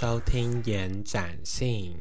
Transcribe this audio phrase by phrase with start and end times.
[0.00, 1.94] 收听延展性。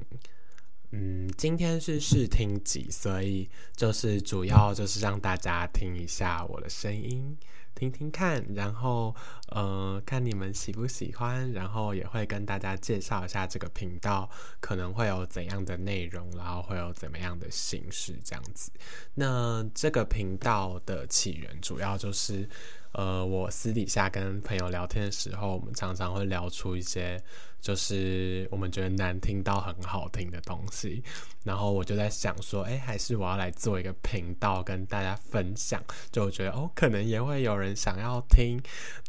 [0.91, 7.37] 嗯，今天是试听集，所以就是主要就是让大家听一下我的声音，
[7.75, 9.13] 听听看，然后
[9.49, 14.29] 呃，看你们喜不喜欢，然后也会跟大家介绍一下这个频道
[14.61, 18.71] 可能会有怎样的内容，然后会有怎么样的形式这样子。
[19.13, 22.47] 那这个频道的起源主要就是。
[22.93, 27.21] 呃，我私底下跟朋友聊天的时候，我们常常会聊出一些
[27.61, 31.03] 就是我们觉得难听到很好听的东西，
[31.43, 38.59] 然后我就在想说，哎，还是我要来做一个频道跟大家分享，就觉得哦，可能也会有人想要听，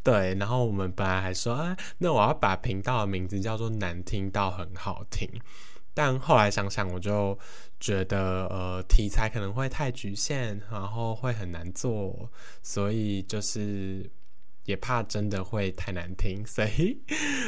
[0.03, 5.27] 对，然后我们本来还说，哎，那我要把频道的名字叫做难听到很好听。
[5.95, 7.39] 但后来想想，我就
[7.79, 12.31] 觉得呃题材可能会太局限，然后会很难做，
[12.63, 14.11] 所以就是
[14.65, 17.03] 也怕真的会太难听，所以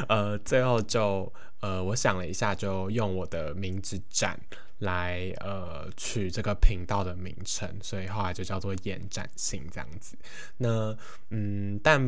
[0.08, 4.39] 呃最后就呃我想了一下，就用我的名字站。
[4.83, 10.16] 来呃取这个频道的名称，所以后来就叫做延展性这样子。
[10.56, 10.97] 那
[11.30, 12.00] 嗯，但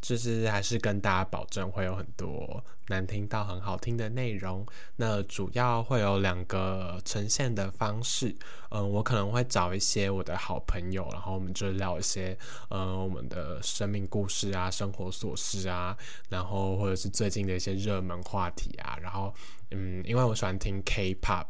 [0.00, 4.66] 就是还是跟大家保证会有很多难听到很好听的内容。
[4.96, 8.34] 那主要会有两个呈现的方式。
[8.70, 12.36] 嗯，我可能会找一些我的好朋友，然后我们就聊一些
[12.68, 15.96] 呃我们的生命故事啊、生活琐事啊，
[16.28, 19.32] 然后或者是最近的一些热门话题啊，然后。
[19.70, 21.44] 嗯，因为我喜欢听 K-pop，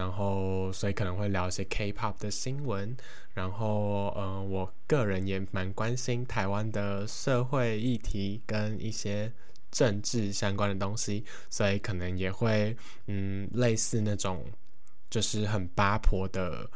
[0.00, 2.96] 然后所以可能会聊一些 K-pop 的新闻，
[3.34, 9.30] 然后嗯，我个人也蛮关心台湾的社会议题跟一些
[9.70, 12.74] 政治相关的东西，所以可能也会
[13.08, 14.42] 嗯类似那种
[15.10, 16.66] 就是很八婆的。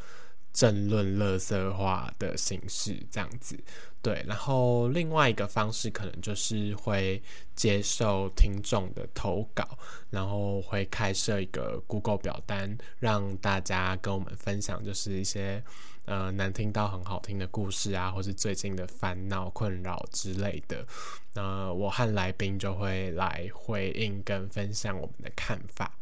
[0.55, 3.58] 政论、乐色化的形式这样子，
[4.00, 4.24] 对。
[4.27, 7.20] 然后另外一个方式可能就是会
[7.56, 9.77] 接受听众的投稿，
[10.11, 15.61] 然后会开设一个 Google 表单，让大家跟我们分享，就是一些
[16.05, 20.86] 呃难听到很好听的故事啊，或是最近的烦恼、困扰之类的。
[21.34, 25.92] 那我和来宾就会来回应跟分享我们的看法。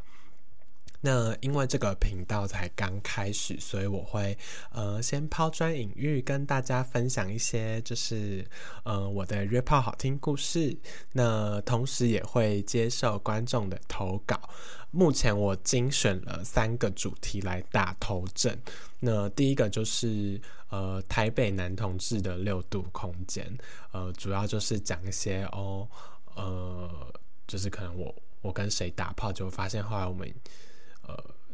[1.04, 4.38] 那因为这个频道才刚开始，所以我会
[4.70, 8.46] 呃先抛砖引玉，跟大家分享一些就是
[8.84, 10.78] 呃我的约炮好听故事。
[11.10, 14.48] 那同时也会接受观众的投稿。
[14.92, 18.56] 目前我精选了三个主题来打头阵。
[19.00, 23.44] 那第一个就是呃台北男同志的六度空间，
[23.90, 25.88] 呃主要就是讲一些哦
[26.36, 27.12] 呃
[27.48, 30.32] 就是可能我我跟谁打炮，就发现后来我们。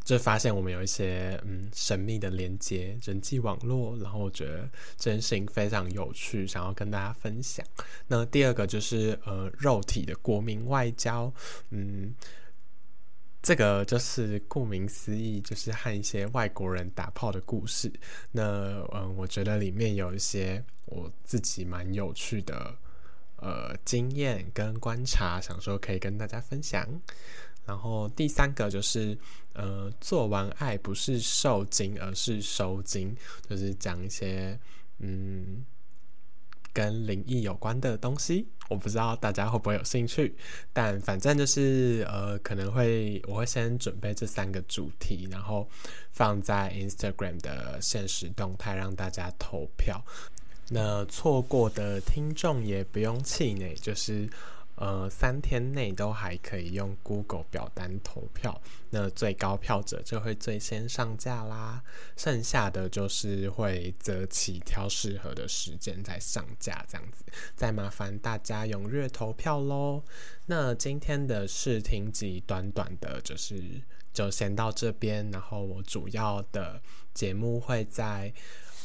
[0.09, 7.63] 就发现我们有一些嗯神秘的连接人际网络，然后我觉得这件事情非常有趣，想要跟大家分享。
[8.07, 11.31] 那第二个就是呃肉体的国民外交，
[11.69, 12.15] 嗯，
[13.43, 17.93] 这个就是顾名思义，就是和一些外国人打炮的故事。
[18.33, 22.75] 那嗯，我觉得里面有一些我自己蛮有趣的
[23.39, 26.87] 呃经验跟观察，想说可以跟大家分享。
[27.67, 29.19] 然后第三个就是，
[29.53, 33.15] 呃，做完爱不是受精，而是收精，
[33.47, 34.59] 就是讲一些
[35.01, 35.63] 嗯
[36.73, 38.49] 跟灵异有关的东西。
[38.71, 40.35] 我不知道大家会不会有兴趣，
[40.73, 45.69] 但反正就是呃，可能会我会先准备这三个主题，然后
[46.11, 50.03] 放在 Instagram 的现实动态让大家投票。
[50.71, 54.29] 那错过的听众也不用气馁，就是。
[54.81, 61.83] 呃，三天内都还可以用 Google 表单投票，那最高票者就会最先上架啦。
[62.17, 67.25] 剩下的就是会择期挑适合的时间再上架，这样子。
[67.57, 70.01] 再麻烦大家踊跃投票喽。
[70.47, 73.61] 那今天的试听集短短的，就是
[74.13, 76.81] 就先到这边，然后我主要的
[77.13, 78.33] 节目会在。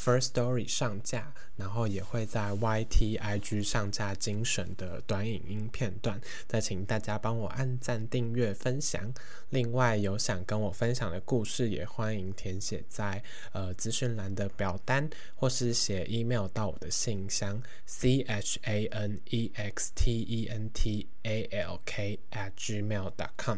[0.03, 9.13] First Story 上架，然后也会在 YT IG 上架精选的短影音片段，再请大家帮我按赞、订阅、分享。
[9.49, 13.23] 另外，有想跟我分享的故事，也欢迎填写在
[13.53, 21.92] 呃资讯栏的表单，或是写 email 到我的信箱 c h a n e x t e n t a l k
[22.31, 23.57] at gmail dot com。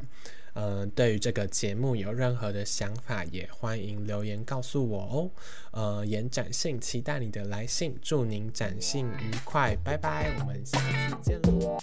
[0.58, 5.32] 嗯，对于这个节目有任何的想法，也欢迎留言告诉我哦。
[5.72, 10.80] 呃，延展性，期待你的来信，祝您展信愉快，拜拜，我们下
[11.10, 11.78] 次见喽。